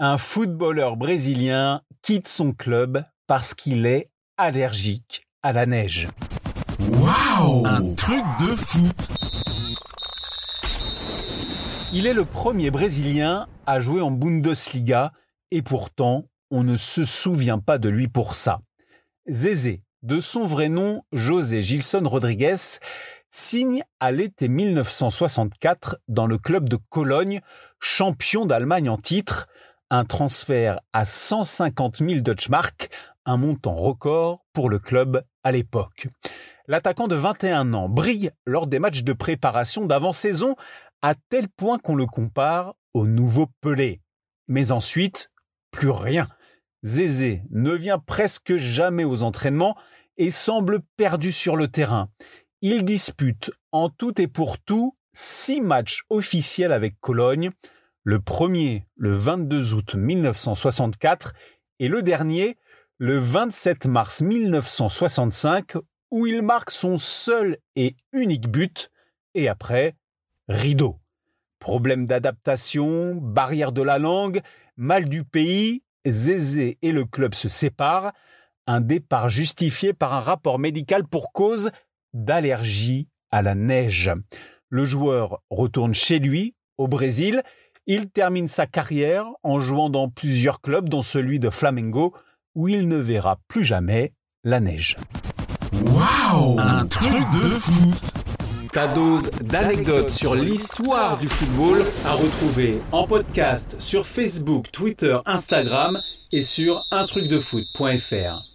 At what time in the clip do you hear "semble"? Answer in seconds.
50.30-50.80